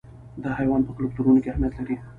دا 0.43 0.49
حیوان 0.59 0.81
په 0.85 0.91
کلتورونو 0.97 1.39
کې 1.43 1.49
اهمیت 1.51 1.73
لري. 1.77 1.95